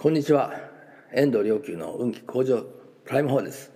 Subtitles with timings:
[0.00, 0.52] こんにちは。
[1.12, 2.62] 遠藤良久の運気向上
[3.04, 3.72] プライム4です、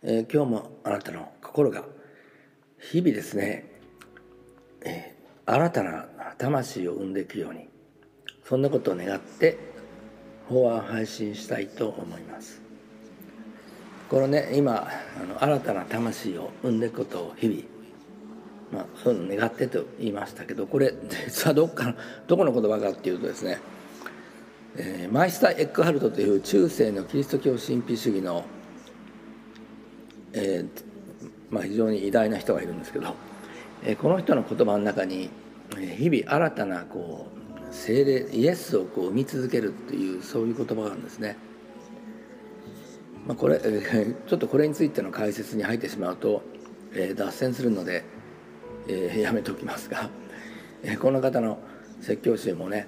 [0.00, 1.82] えー、今日もあなたの心が
[2.78, 3.68] 日々ですね、
[4.84, 6.06] えー、新たな
[6.38, 7.68] 魂を生んでいくように
[8.44, 9.58] そんなことを願って
[10.48, 12.62] 法案配信したいと思います。
[14.08, 14.86] このね今
[15.20, 17.62] あの新たな魂を生んでいくことを日々
[18.70, 20.94] まあ、そういうの願ってと言いましたけどこれ
[21.26, 21.94] 実はどっかの
[22.28, 23.58] どこの言葉かっていうとですね
[24.78, 28.44] えー、マイスター・エックハルトという中世のキリスト教神秘主義の、
[30.34, 30.84] えー
[31.50, 33.14] まあ、非常に偉大な人がいるんですけど、
[33.82, 35.30] えー、この人の言葉の中に
[35.96, 41.36] 日々新たなこう精霊イエスをこう生み続けるっていうそういう言葉があるんですね。
[43.26, 43.58] まあ、これ、
[44.28, 46.42] ちょっとこれについての解説に入ってしまうと、
[46.92, 48.04] えー、脱線するので、
[48.88, 50.10] えー、やめておきますが、
[50.84, 51.58] えー、この方の
[52.00, 52.86] 説教集もね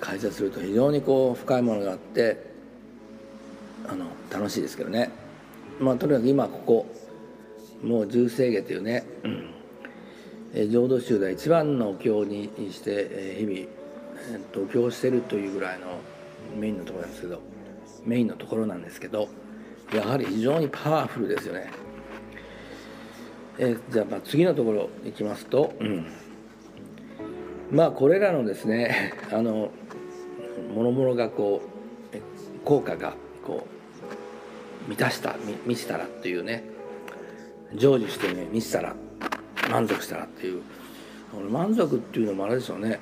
[0.00, 2.52] 解説すると非常にこう深いものがあって
[3.88, 5.10] あの楽しいですけどね。
[5.80, 6.86] まあとにかく今ここ
[7.82, 9.50] もう重生下というね、うん、
[10.54, 15.98] え浄土宗で一番のお経にしてえ日々、えっと、お経をしてるというぐらいの
[16.56, 17.40] メインのところなんですけど
[18.04, 19.28] メインのところなんですけど
[19.92, 21.70] やはり非常にパワフルですよね。
[23.58, 26.06] えじゃあまあ次のところいきますと、うん。
[27.72, 29.70] まあこれらのですね あの
[30.74, 31.62] もろもろがこ
[32.12, 33.66] う効果がこ
[34.86, 36.64] う満たした満ちたらというね
[37.74, 38.94] 成就してね満ちたら
[39.70, 40.62] 満足したらっていう
[41.50, 43.00] 満足っていうのもあれでしょうね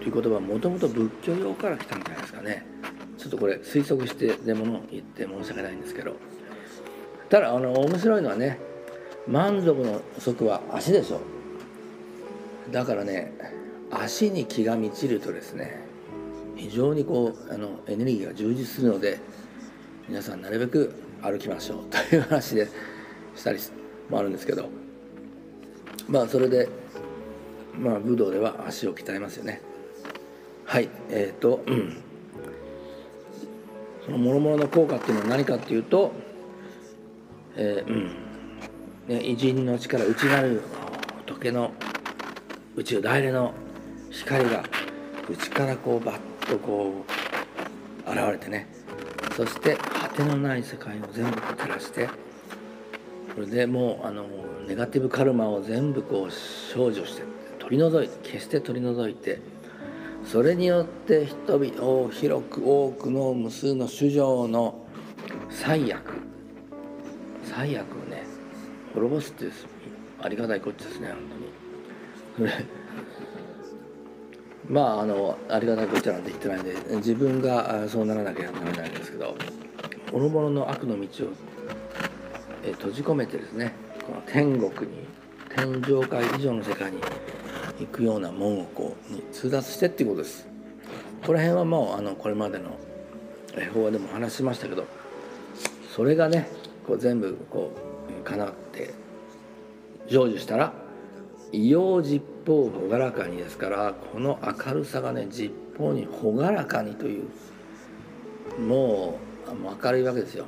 [0.00, 2.66] という言葉はもともと仏教用から来たんじゃないですかね。
[3.18, 6.16] ちょっとこれ推測してでもの言って申し訳ないんですけど。
[7.28, 8.58] ただあの面白いのはね
[9.26, 11.20] 満足の足は足でしょ。
[12.70, 13.32] だからね
[13.92, 15.80] 足に気が満ちるとですね
[16.56, 19.18] 非常にこうあのエネルギーが充実するので
[20.08, 21.78] 皆さんなるべく歩きましょう
[22.10, 22.68] という話で
[23.36, 23.58] したり
[24.08, 24.68] もあるんですけど
[26.08, 26.68] まあそれで
[27.78, 29.62] まあ武道では足を鍛えますよね。
[30.64, 31.96] はいえっ、ー、と、うん、
[34.04, 36.12] その諸々の効果っていうのは何かっていうと、
[37.56, 38.10] えー、うん。
[39.08, 40.62] ね、偉人の力内なる
[41.26, 41.72] 時計の
[42.76, 43.52] 宇宙大霊の
[44.12, 44.62] 光が
[45.28, 47.04] 内からこうバッとこ
[48.06, 48.68] う現れてね。
[49.36, 52.08] そして果てのない世界を全部照らして。
[53.34, 54.26] これでもうあの
[54.68, 57.22] ネガティブカルマを全部こう少女して
[57.58, 59.40] 取り除いて決して取り除いて
[60.26, 64.86] それによって人々を広く多くの無数の主情の
[65.48, 66.12] 最悪。
[67.44, 68.24] 最悪をね
[68.94, 69.52] 滅ぼすっていう
[70.20, 71.16] ありがたいこっちですね本
[72.38, 72.81] 当に。
[74.68, 79.36] まああのありがたいこっちゃなんて言ってないんで自分がそうならなきゃならないんですけど
[80.12, 81.28] 諸々の悪の道を、
[82.62, 83.74] え閉じ込めてですね
[84.06, 85.06] この天国に
[85.54, 86.98] 天上界以上の世界に
[87.80, 90.46] 行くような門をこうに通達してっていうことです。
[91.26, 92.76] この辺はもうあのこれまでの
[93.72, 94.86] 法話でも話しましたけど
[95.94, 96.48] それがね
[96.86, 97.72] こう全部こ
[98.20, 98.94] う叶って
[100.08, 100.72] 成就したら
[101.52, 107.28] 異様実方朗らかにですからこの明るさがね実方に朗らかにという
[108.60, 110.46] もう明るいわけですよ。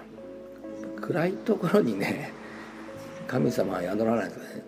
[1.00, 2.32] 暗いところにね
[3.26, 4.64] 神様は宿らないですね。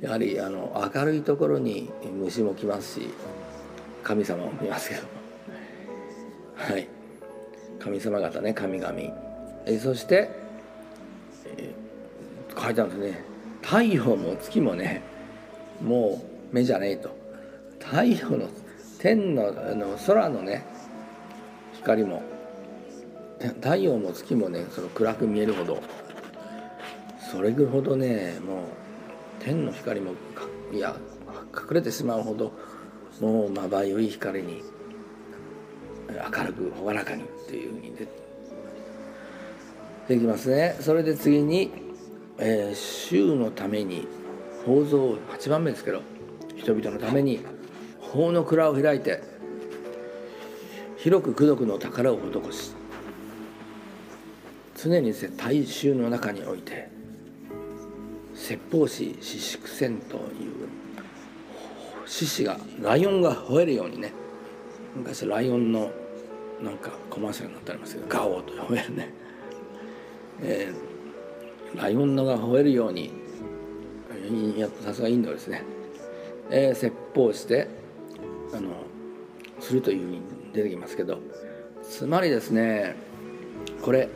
[0.00, 1.90] やはりあの明るいところに
[2.20, 3.08] 虫も来ますし
[4.02, 5.02] 神様も見ますけど
[6.56, 6.88] はい。
[7.78, 8.94] 神様方ね神々。
[9.68, 10.30] えそして、
[11.56, 11.74] え、
[12.56, 13.24] 書いてあるんですね。
[13.62, 15.02] 太陽も月もね
[15.82, 16.22] も
[16.52, 17.16] う目じゃねえと。
[17.78, 18.48] 太陽の
[18.98, 20.64] 天のあの空のね
[21.74, 22.22] 光も
[23.60, 25.80] 太陽も月もねその暗く見えるほど
[27.30, 28.58] それほどねもう
[29.38, 30.12] 天の光も
[30.72, 30.96] いや
[31.54, 32.52] 隠れてしまうほど
[33.20, 34.62] もうまばゆい光に
[36.08, 38.08] 明るく朗らかにっていうふうにで
[40.08, 40.76] できますね。
[40.80, 41.72] それで次に、
[42.38, 44.06] えー、衆のために
[44.66, 46.02] 法蔵8番目ですけど
[46.56, 47.38] 人々のために
[48.00, 49.22] 法の蔵を開いて
[50.96, 52.74] 広く功徳の宝を施し
[54.74, 56.88] 常に大衆の中において
[58.34, 60.68] 説法師四粛戦という
[62.04, 64.12] 獅子がライオンが吠えるようにね
[64.96, 65.92] 昔ライオンの
[66.60, 69.14] なんかコマーシャルになってありますけどガオーと吠えるね、
[70.42, 73.25] えー、ライオンのが吠えるように
[74.84, 75.62] さすがインドですね、
[76.50, 77.68] えー、説法して
[78.54, 78.70] あの
[79.60, 80.20] するというふうに
[80.52, 81.18] 出てきますけど
[81.82, 82.96] つまりですね
[83.82, 84.08] これ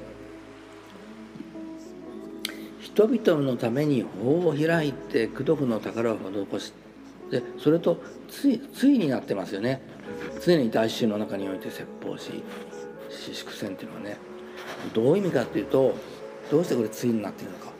[2.81, 6.73] 人々のために法を開いて功徳の宝を施し
[7.31, 9.81] でそれとついついになってますよね。
[10.45, 12.43] 常に大衆の中において説法し
[13.09, 14.17] 四粛戦っていうのはね
[14.93, 15.95] どういう意味かっていうと
[16.51, 17.80] どうしてこれ対になっているのか。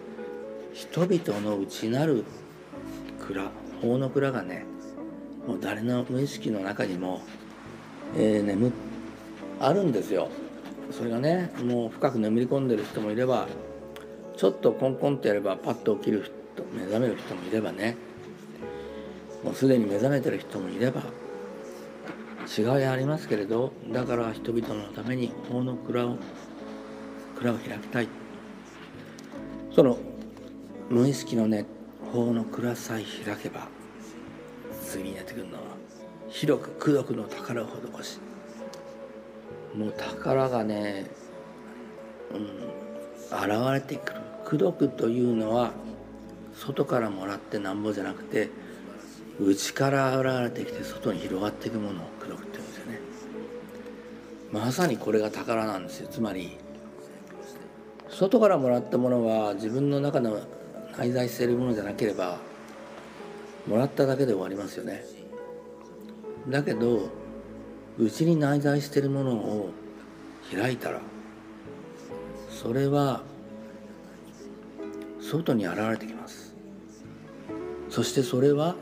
[0.81, 2.25] 人々の内なる
[3.21, 3.51] 蔵
[3.83, 4.65] 法の蔵がね
[5.47, 7.21] もう誰の無意識の中にも、
[8.17, 8.73] えー、眠
[9.61, 10.29] あるんですよ。
[10.91, 13.47] それがねもう深く眠り込んでる人もいれば
[14.39, 17.97] ちょっとコンコンとやればパッと起きる人目覚める人もいればね
[19.45, 21.03] もうすでに目覚めてる人もいれば
[22.59, 26.17] 違いありますけれどだから人々のために法の蔵を
[27.39, 28.09] 蔵を開きたい。
[29.77, 29.99] その
[30.91, 31.65] 無意識のね
[32.13, 33.69] 法の蔵さえ開けば
[34.85, 35.63] 次にやってくるのは
[36.29, 38.19] 広く功徳の宝を施し
[39.75, 41.07] もう宝がね、
[42.33, 44.21] うん、現れてくる。
[44.45, 45.71] 功徳というのは
[46.57, 48.51] 外からもらってなんぼじゃなくて
[49.39, 53.01] 内から現れてきて外に広がっていくものを功徳って言うんですよね。
[54.53, 56.09] まさにこれが宝なんですよ。
[56.09, 56.59] つまり
[58.09, 60.41] 外からもらったものは自分の中の
[60.99, 62.39] 内在しているものじゃなければ
[63.67, 65.05] もらっただけで終わりますよね。
[66.49, 67.09] だけど
[67.99, 69.71] 内に内在しているものを
[70.53, 71.01] 開いたら
[72.51, 73.23] それは
[75.21, 76.55] 外に現れてきます。
[77.89, 78.75] そしてそれは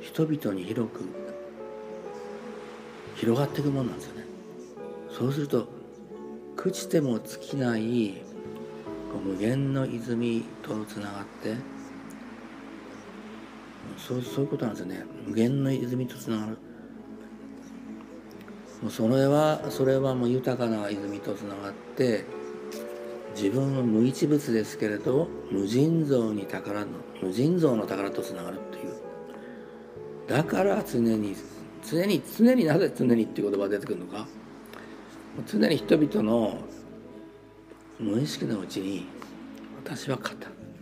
[0.00, 1.00] 人々に広く
[3.16, 4.24] 広がっていくものなんですよね。
[5.10, 5.68] そうすると
[6.56, 8.22] 朽ちても尽きない
[9.18, 11.54] 無限の泉とつながって
[13.96, 15.04] そうそういうことなんですよね。
[15.26, 16.58] 無限の泉とつながる。
[18.82, 22.24] もうそれはそれはもう豊かな泉とつながって
[23.34, 26.86] 自分は無一物ですけれど無尽蔵に宝の
[27.22, 28.94] 無尽蔵の宝とつながるという。
[30.28, 31.34] だから常に
[31.88, 34.26] 常に常になぜ常にっていう言葉が出てくるのか。
[35.46, 36.58] 常に人々の
[37.98, 39.06] 無意識のうちに
[39.84, 40.18] 私は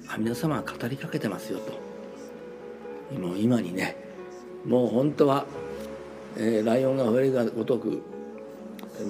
[0.08, 3.18] 阿弥陀様は語りかけてますよと。
[3.18, 3.96] もう今にね
[4.66, 5.44] もう本当は、
[6.36, 8.02] えー、ライオンが吠えるがごとく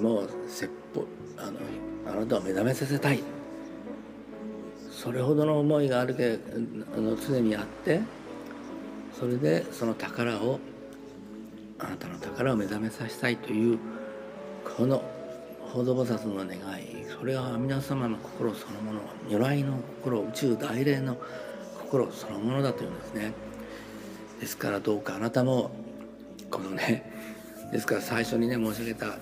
[0.01, 1.05] もう説法
[1.37, 1.59] あの
[2.05, 3.23] あなたを目覚めさせたい。
[4.91, 6.39] それほどの思いがあるけ
[6.95, 7.99] あの常にあって
[9.19, 10.59] それでその宝を
[11.77, 13.79] あなたの宝を目覚めさせたいという
[14.77, 15.03] この
[15.73, 21.17] 法蔵菩薩の願いそれは阿弥陀様の心そのもの如来の心宇宙大霊の
[21.81, 23.33] 心そのものだというんですね。
[24.39, 25.71] ですからどうかあなたも
[26.51, 27.11] このね
[27.73, 29.17] ですから最初にね申し上げた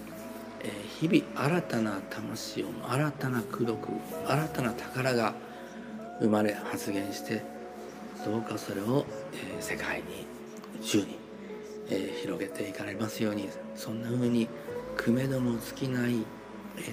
[0.61, 3.87] え日々新たな魂を新たな功徳
[4.27, 5.33] 新たな宝が
[6.19, 7.43] 生まれ発現して
[8.25, 10.27] どうかそれを、え世界に
[10.79, 11.17] 宇宙に、
[11.89, 14.47] え広げていかれますようにそんな風に
[14.95, 16.23] くめども尽きない、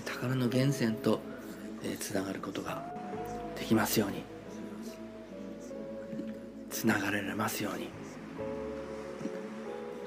[0.04, 1.20] 宝の源泉と
[2.00, 2.84] つながることが
[3.58, 4.22] できますように
[6.70, 7.88] つながれますように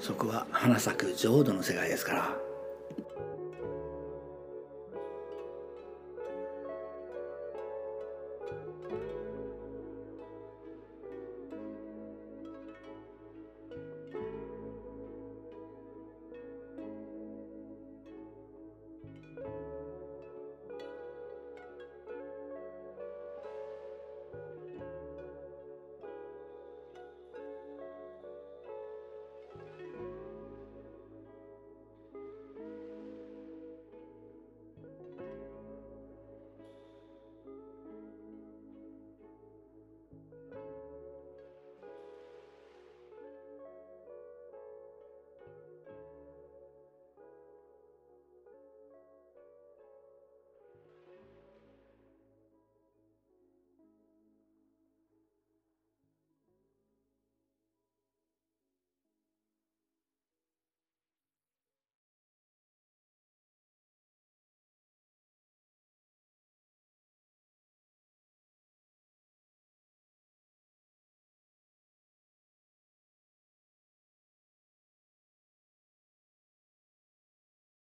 [0.00, 2.41] そこは花咲く浄土の世界ですから。